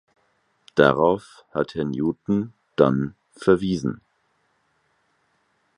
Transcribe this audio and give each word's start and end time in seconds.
Darauf 0.73 1.45
hat 1.53 1.75
Herr 1.75 1.85
Newton 1.85 2.53
Dunn 2.75 3.13
verwiesen. 3.35 4.01